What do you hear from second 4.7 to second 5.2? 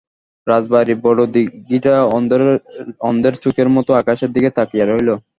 রইল।